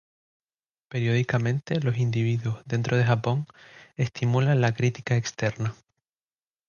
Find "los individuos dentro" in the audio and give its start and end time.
1.79-2.97